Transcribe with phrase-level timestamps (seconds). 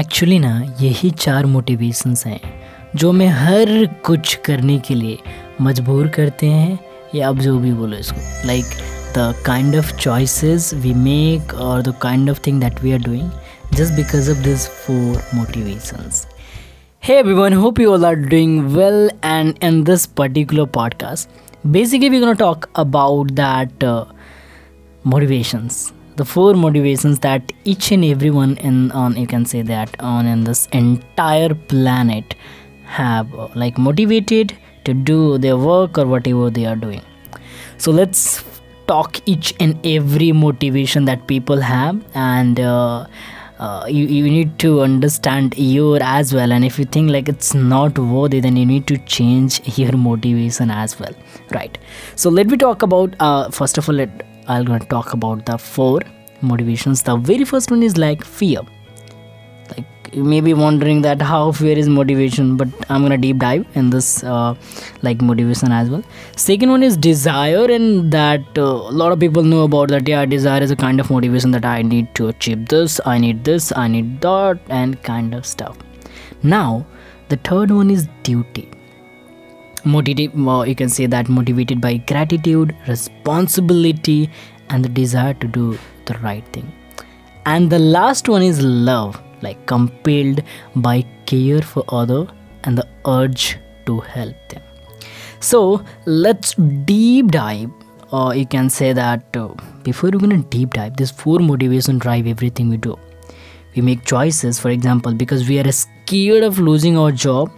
[0.00, 2.40] Actually ना, यही चार मोटिवेशंस हैं,
[2.96, 5.18] जो मैं हर कुछ करने के लिए
[5.60, 6.78] मजबूर करते हैं,
[7.14, 8.64] या अब जो भी बोलो इसको। Like
[9.16, 13.30] the kind of choices we make और the kind of thing that we are doing
[13.74, 16.26] just because of this four motivations
[17.02, 21.28] hey everyone hope you all are doing well and in this particular podcast
[21.66, 23.84] basically we gonna talk about that
[25.06, 30.26] motivations the four motivations that each and everyone in on you can say that on
[30.26, 32.34] in this entire planet
[32.84, 37.02] have uh, like motivated to do their work or whatever they are doing.
[37.76, 38.44] So let's
[38.86, 42.60] talk each and every motivation that people have and.
[42.60, 43.06] Uh,
[43.58, 47.54] uh, you, you need to understand your as well and if you think like it's
[47.54, 51.12] not worthy then you need to change your motivation as well
[51.50, 51.76] right
[52.14, 55.44] so let me talk about uh, first of all let, i'm going to talk about
[55.46, 56.00] the four
[56.42, 57.02] motivations.
[57.02, 58.60] The very first one is like fear.
[59.76, 63.66] Like you may be wondering that how fear is motivation but i'm gonna deep dive
[63.74, 64.54] in this uh,
[65.02, 66.02] like motivation as well.
[66.36, 70.24] Second one is desire and that uh, a lot of people know about that yeah
[70.24, 73.72] desire is a kind of motivation that i need to achieve this i need this
[73.76, 75.76] i need that and kind of stuff.
[76.42, 76.86] Now
[77.28, 78.70] the third one is duty.
[79.84, 84.30] Motivated well, you can say that motivated by gratitude responsibility
[84.70, 85.78] and the desire to do
[86.08, 86.70] the right thing.
[87.46, 90.42] And the last one is love like compelled
[90.76, 92.26] by care for other
[92.64, 94.62] and the urge to help them.
[95.40, 96.54] So let's
[96.92, 97.70] deep dive
[98.10, 99.48] or you can say that uh,
[99.82, 102.96] before we're gonna deep dive this four motivation drive everything we do.
[103.74, 107.50] We make choices for example because we are scared of losing our job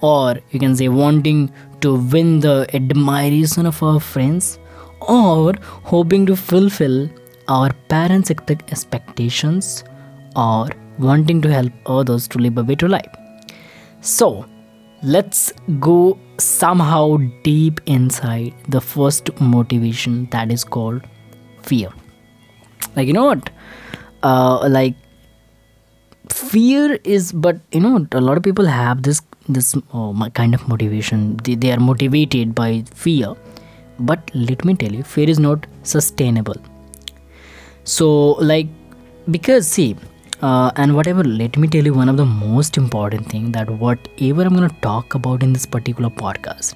[0.00, 4.58] or you can say wanting to win the admiration of our friends
[5.00, 7.08] or hoping to fulfill
[7.48, 9.84] our parents expectations
[10.36, 10.68] or
[10.98, 13.14] wanting to help others to live a better life.
[14.00, 14.46] So
[15.02, 21.02] let's go somehow deep inside the first motivation that is called
[21.62, 21.90] fear.
[22.96, 23.50] Like you know what?
[24.22, 24.94] Uh, like
[26.28, 30.68] fear is but you know a lot of people have this this mo- kind of
[30.68, 31.36] motivation.
[31.38, 33.34] They, they are motivated by fear.
[34.00, 36.56] But let me tell you fear is not sustainable
[37.96, 38.06] so
[38.52, 38.68] like
[39.36, 39.96] because see
[40.42, 44.42] uh, and whatever let me tell you one of the most important thing that whatever
[44.42, 46.74] i'm going to talk about in this particular podcast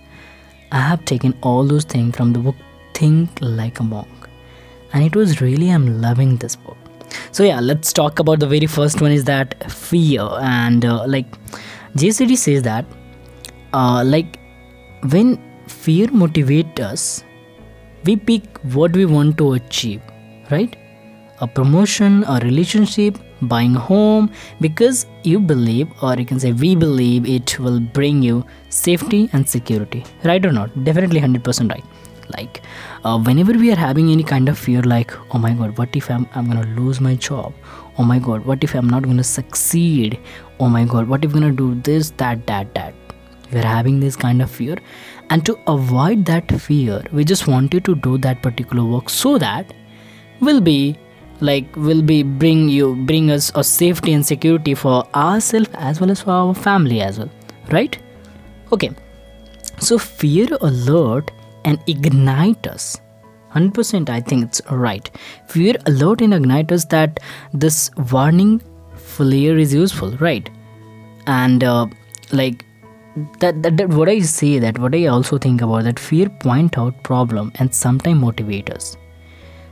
[0.73, 2.57] i have taken all those things from the book
[2.95, 4.29] think like a monk.
[4.93, 6.77] And it was really i'm loving this book.
[7.31, 10.29] So yeah let's talk about the very first one is that fear.
[10.41, 11.27] And uh, like
[11.97, 12.85] Jay Shetty says that
[13.73, 14.39] uh, like
[15.11, 17.25] when fear motivates us
[18.05, 20.01] we pick what we want to achieve
[20.51, 20.77] right
[21.43, 23.19] a promotion a relationship
[23.53, 24.31] buying a home
[24.61, 29.49] because you believe or you can say we believe it will bring you safety and
[29.49, 30.05] security.
[30.25, 30.85] Right or not?
[30.85, 31.85] Definitely 100% right.
[32.37, 32.63] Like
[33.05, 36.11] uh, whenever we are having any kind of fear like oh my god what if
[36.11, 37.53] i'm, I'm gonna lose my job?
[37.99, 40.19] Oh my god what if i'm not gonna succeed?
[40.61, 42.95] Oh my god what if i'm gonna do this that that that?
[43.53, 44.79] We are having this kind of fear.
[45.29, 49.75] And to avoid that fear we just wanted to do that particular work so that
[50.41, 50.97] we'll be
[51.41, 56.11] like will be bring you bring us a safety and security for ourselves as well
[56.11, 57.31] as for our family as well
[57.71, 57.99] right?
[58.73, 58.91] Okay.
[59.79, 61.31] So fear alert
[61.65, 62.99] and ignite us.
[63.55, 65.11] 100% i think it's right.
[65.49, 67.21] Fear alert and ignite us that
[67.53, 68.63] this warning
[68.97, 70.49] flare is useful right?
[71.27, 71.87] And uh,
[72.33, 72.65] like
[73.41, 76.79] that, that, that what i say that what i also think about that fear point
[76.79, 78.97] out problem and sometimes motivate us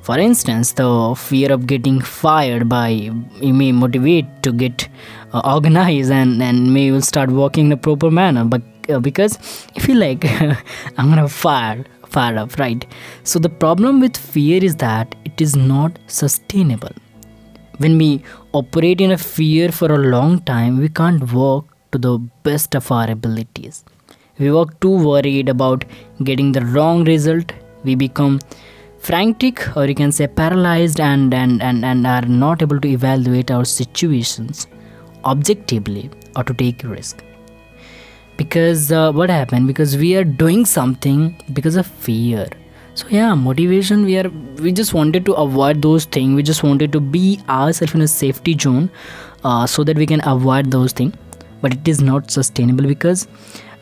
[0.02, 3.10] for instance the fear of getting fired by
[3.42, 4.88] may motivate to get
[5.32, 9.38] uh, organized and and may will start working in a proper manner but uh, because
[9.76, 10.24] if you like
[10.96, 12.86] i'm gonna fire fire up right?
[13.22, 16.94] So the problem with fear is that it is not sustainable.
[17.78, 18.22] When we
[18.52, 22.90] operate in a fear for a long time we can't work to the best of
[22.92, 23.84] our abilities.
[24.38, 25.84] We work too worried about
[26.24, 27.52] getting the wrong result
[27.84, 28.38] we become
[29.00, 33.50] frantic or you can say paralyzed and, and, and, and are not able to evaluate
[33.50, 34.66] our situations
[35.24, 37.24] objectively or to take risk.
[38.36, 39.66] Because uh, what happened?
[39.66, 42.48] Because we are doing something because of fear.
[42.94, 44.28] So yeah motivation we are
[44.60, 46.34] we just wanted to avoid those things.
[46.34, 48.90] We just wanted to be ourselves in a safety zone
[49.44, 51.14] uh, so that we can avoid those things.
[51.62, 53.28] But it is not sustainable because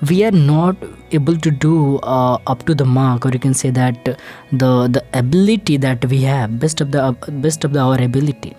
[0.07, 0.77] we are not
[1.11, 4.05] able to do uh, up to the mark or you can say that
[4.53, 7.17] the the ability that we have best of the
[7.47, 8.57] best of the, our ability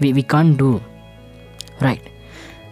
[0.00, 0.80] we, we can't do
[1.80, 2.00] right?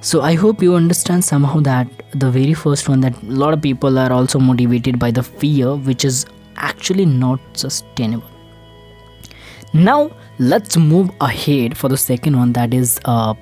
[0.01, 3.63] So i hope you understand somehow that the very first one that a lot of
[3.63, 6.27] people are also motivated by the fear which is
[6.57, 8.31] actually not sustainable.
[9.73, 13.35] Now let's move ahead for the second one that is uh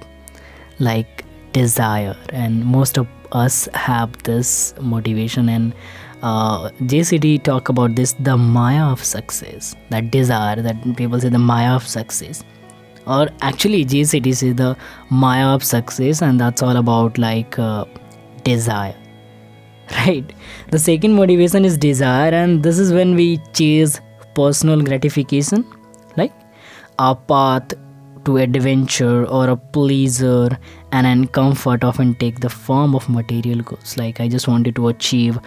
[0.78, 2.16] like desire.
[2.30, 5.74] And most of us have this motivation and
[6.22, 11.28] uh, Jay Shetty talk about this the Maya of success that desire that people say
[11.28, 12.44] the Maya of success.
[13.06, 14.76] Or actually Jay Shetty say the
[15.10, 17.84] Maya of success and that's all about like uh,
[18.44, 18.94] desire
[20.06, 20.32] right?
[20.70, 24.00] The second motivation is desire and this is when we chase
[24.34, 25.66] personal gratification
[26.16, 26.32] like
[26.98, 27.74] our path
[28.24, 30.58] to adventure or a pleasure
[30.92, 33.96] and then comfort often take the form of material goods.
[33.96, 35.38] Like i just wanted to achieve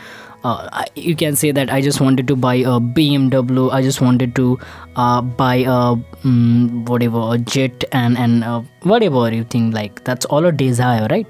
[0.44, 4.36] uh, you can say that i just wanted to buy a bmw i just wanted
[4.36, 4.60] to
[4.96, 10.26] uh, buy a um, whatever a jet and and uh, whatever you think like that's
[10.26, 11.28] all a desire right?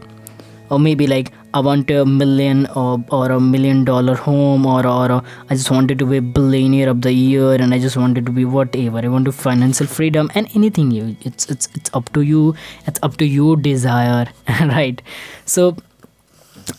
[0.70, 5.24] Or maybe like I want a million or, or a million dollar home or or
[5.50, 8.44] I just wanted to be billionaire of the year and I just wanted to be
[8.44, 9.00] whatever.
[9.00, 12.56] I want to financial freedom and anything you it's it's it's up to you.
[12.88, 14.28] It's up to your desire
[14.74, 15.02] right?
[15.46, 15.78] So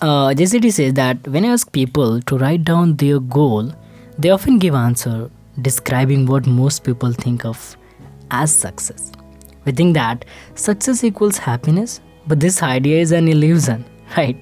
[0.02, 3.73] uh, says that when I ask people to write down their goal
[4.19, 5.31] they often give answer
[5.62, 7.76] describing what most people think of
[8.31, 9.11] as success.
[9.64, 13.84] We think that success equals happiness but this idea is an illusion
[14.16, 14.36] right.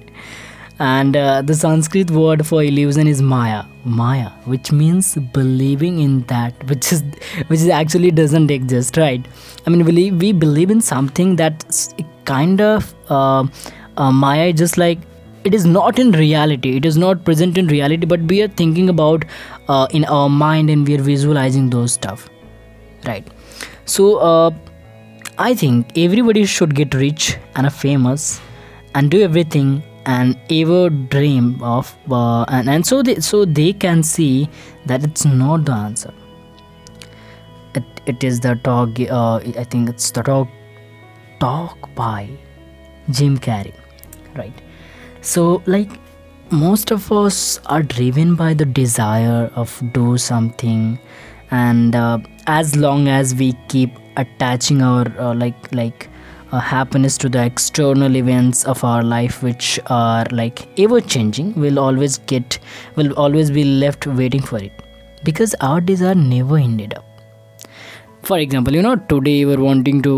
[0.77, 3.63] And uh, the sanskrit word for illusion is maya.
[3.85, 7.01] Maya which means believing in that which is
[7.47, 9.25] which is actually doesn't exist right?
[9.65, 11.93] I mean we, we believe in something that's
[12.25, 13.47] kind of uh,
[13.97, 14.99] uh, maya just like
[15.45, 16.75] it is not in reality.
[16.75, 19.23] It is not present in reality but we are thinking about
[19.69, 22.29] uh, in our mind and we are visualizing those stuff.
[23.05, 23.25] Right.
[23.85, 24.51] So uh,
[25.37, 28.39] i think everybody should get rich and famous
[28.95, 34.03] and do everything and ever dream of uh, and, and so they so they can
[34.03, 34.49] see
[34.85, 36.13] that it's not the answer.
[37.75, 40.47] It, it is the talk uh, i think it's the talk
[41.39, 42.29] talk by
[43.09, 43.73] jim carrey
[44.35, 44.61] right?
[45.21, 45.89] So like
[46.51, 50.99] most of us are driven by the desire of do something
[51.51, 56.09] and uh, as long as we keep attaching our uh, like like
[56.51, 61.79] uh, happiness to the external events of our life which are like ever changing will
[61.79, 62.59] always get
[62.95, 64.71] will always be left waiting for it.
[65.23, 67.05] Because our desire never ended up.
[68.23, 70.13] For example you know today you were wanting to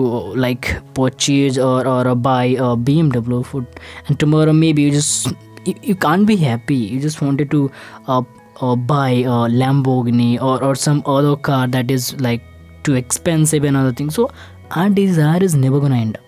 [0.46, 3.66] like purchase or, or buy a bmw food
[4.08, 5.28] and tomorrow maybe you just
[5.68, 6.76] you, you can't be happy.
[6.76, 7.72] You just wanted to
[8.08, 8.24] uh,
[8.62, 12.42] uh, buy a lamborghini or, or some other car that is like
[12.84, 14.16] too expensive and other things.
[14.16, 14.32] So
[14.72, 16.24] our desire is never gonna end up.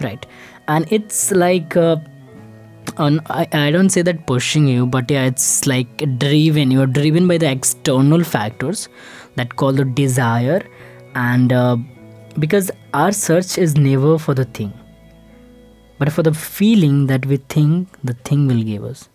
[0.00, 0.24] Right.
[0.68, 1.96] And it's like uh,
[2.96, 6.70] on I, I don't say that pushing you but yeah it's like driven.
[6.70, 8.88] You're driven by the external factors
[9.36, 10.66] that call the desire
[11.14, 11.76] and uh,
[12.38, 14.72] because our search is never for the thing
[15.98, 19.08] but for the feeling that we think the thing will give us.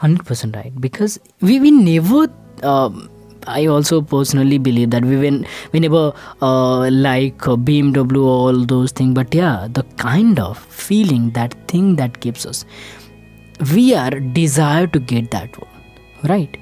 [0.00, 0.78] 100% right.
[0.80, 2.28] Because we, we never
[2.62, 3.10] um,
[3.50, 8.92] I also personally believe that we when we never uh, like uh, BMW all those
[8.92, 12.64] things, but yeah, the kind of feeling that thing that gives us,
[13.74, 15.70] we are desire to get that one,
[16.24, 16.56] right?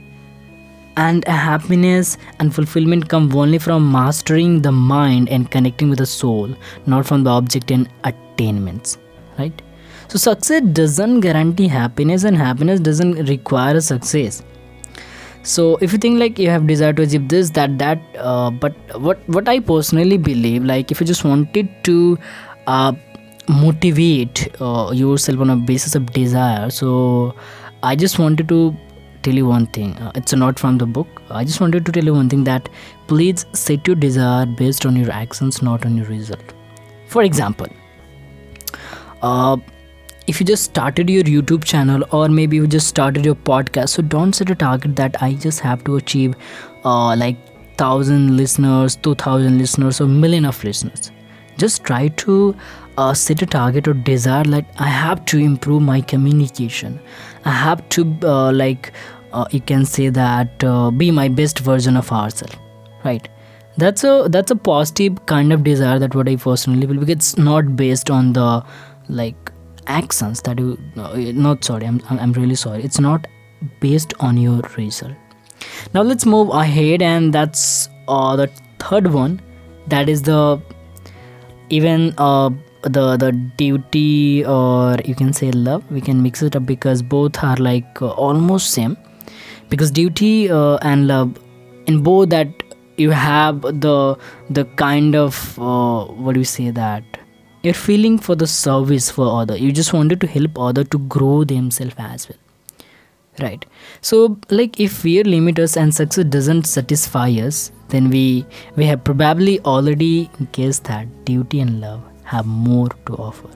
[0.97, 6.55] And happiness and fulfillment come only from mastering the mind and connecting with the soul,
[6.87, 8.99] not from the object and attainments,
[9.39, 9.63] right?
[10.09, 14.43] So success doesn't guarantee happiness, and happiness doesn't require success
[15.55, 18.75] so if you think like you have desire to achieve this that that uh, but
[19.07, 22.19] what what i personally believe like if you just wanted to
[22.67, 22.93] uh,
[23.49, 27.35] motivate uh, yourself on a basis of desire so
[27.83, 28.61] i just wanted to
[29.23, 29.97] tell you one thing.
[29.97, 31.23] Uh, it's not from the book.
[31.31, 32.69] I just wanted to tell you one thing that
[33.09, 36.55] please set your desire based on your actions not on your result.
[37.07, 37.67] For example
[39.23, 39.57] uh,
[40.29, 44.03] if you just started your youtube channel or maybe you just started your podcast so
[44.03, 46.35] don't set a target that i just have to achieve
[46.85, 47.37] uh, like
[47.79, 51.13] 1000 listeners 2000 listeners or million of listeners.
[51.57, 52.55] Just try to
[52.97, 56.99] uh, set a target or desire like i have to improve my communication.
[57.45, 58.93] I have to uh, like
[59.33, 62.57] uh, you can say that uh, be my best version of ourselves
[63.05, 63.29] right?
[63.77, 67.01] That's a that's a positive kind of desire that what i personally believe.
[67.01, 68.65] Because it's not based on the
[69.09, 69.53] like
[69.89, 70.79] actions that you
[71.33, 72.83] not sorry I'm, I'm really sorry.
[72.83, 73.27] It's not
[73.81, 75.17] based on your result
[75.95, 79.41] now let's move ahead and that's uh, the third one.
[79.89, 80.61] That is the
[81.71, 82.51] even uh,
[82.83, 85.91] the the duty or you can say love.
[85.91, 88.97] We can mix it up because both are like uh, almost same.
[89.69, 91.39] Because duty uh, and love
[91.87, 92.49] in both that
[92.97, 94.17] you have the
[94.51, 97.05] the kind of uh, what do you say that
[97.63, 99.57] you're feeling for the service for other.
[99.57, 102.39] You just wanted to help other to grow themselves as well.
[103.41, 103.65] Right.
[104.01, 109.05] So like if fear limits us and success doesn't satisfy us then we we have
[109.05, 113.49] probably already guessed that duty and love have more to offer.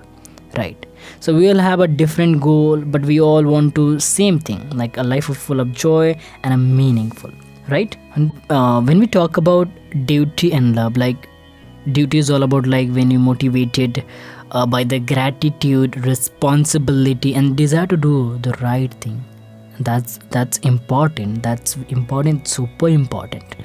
[0.57, 0.87] Right.
[1.19, 4.97] So we all have a different goal but we all want to same thing like
[4.99, 7.33] a life full of joy and a meaningful.
[7.69, 7.97] Right?
[8.15, 9.69] And uh, when we talk about
[10.07, 11.29] duty and love like
[11.91, 14.05] duty is all about like when you're motivated
[14.51, 19.25] uh, by the gratitude responsibility and desire to do the right thing.
[19.81, 21.43] That's that's important.
[21.43, 23.57] That's important super important.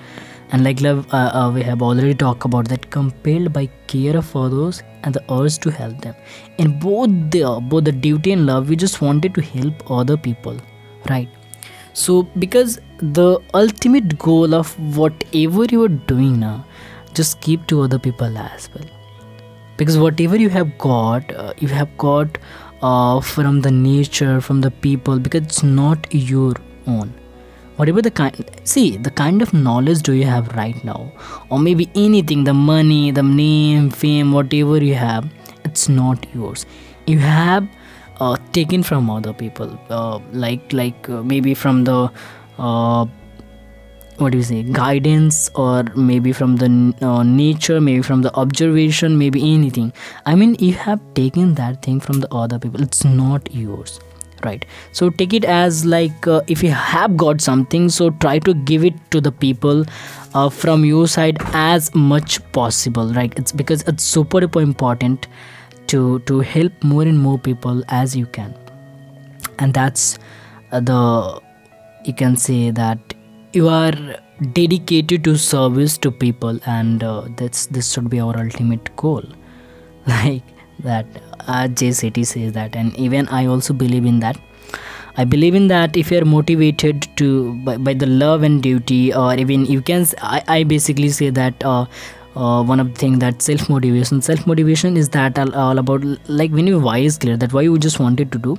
[0.52, 4.34] And like love uh, uh, we have already talked about that compelled by care of
[4.36, 6.16] others and the urge to help them.
[6.58, 10.58] In both the both the duty and love we just wanted to help other people
[11.10, 11.30] right?
[11.94, 16.66] So because the ultimate goal of whatever you are doing now
[17.20, 18.90] just keep to other people as well.
[19.78, 22.38] Because whatever you have got uh, you have got
[22.82, 26.54] uh, from the nature from the people because it's not your
[26.88, 27.14] own.
[27.78, 31.12] Whatever the kind see the kind of knowledge do you have right now?
[31.50, 35.30] Or maybe anything the money the name fame whatever you have
[35.64, 36.66] it's not yours.
[37.06, 37.68] You have
[38.20, 42.12] uh, taken from other people uh, like like uh, maybe from the
[42.58, 43.06] uh,
[44.18, 46.70] what do you say guidance or maybe from the
[47.06, 49.94] uh, nature maybe from the observation maybe anything.
[50.26, 52.82] I mean you have taken that thing from the other people.
[52.82, 54.00] It's not yours
[54.44, 54.66] right?
[54.92, 58.84] So take it as like uh, if you have got something so try to give
[58.86, 59.86] it to the people
[60.34, 63.34] uh, from your side as much possible right?
[63.38, 65.28] It's because it's super important
[65.88, 68.54] to to help more and more people as you can.
[69.60, 70.20] And that's
[70.72, 71.42] uh, the
[72.06, 73.07] you can say that
[73.58, 73.94] you are
[74.54, 79.24] dedicated to service to people and uh, that's this should be our ultimate goal.
[80.08, 80.44] Like
[80.84, 81.06] that
[81.76, 84.38] Jay Shetty says that and even I also believe in that.
[85.20, 89.34] I believe in that if you're motivated to by, by the love and duty or
[89.34, 91.86] even you can I, I basically say that uh,
[92.36, 96.04] uh, one of the thing that self motivation self motivation is that all, all, about
[96.28, 98.58] like when your why is clear that why you just wanted to do.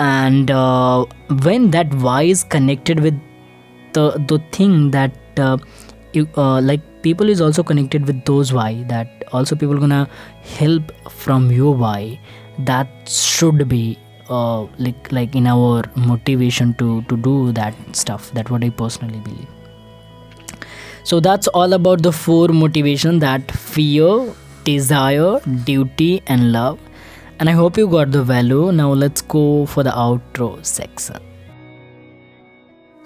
[0.00, 1.04] And uh,
[1.44, 3.14] when that why is connected with
[3.92, 5.58] the the thing that uh,
[6.12, 10.08] you uh, like people is also connected with those why that also people gonna
[10.42, 12.18] help from your why.
[12.58, 18.50] That should be uh, like like in our motivation to to do that stuff that
[18.50, 19.48] what i personally believe.
[21.04, 26.78] So that's all about the four motivation that fear desire duty and love.
[27.38, 28.70] And i hope you got the value.
[28.70, 31.29] Now let's go for the outro section